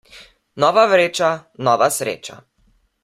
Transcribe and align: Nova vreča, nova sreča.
Nova 0.63 0.85
vreča, 0.93 1.29
nova 1.69 1.91
sreča. 1.99 2.39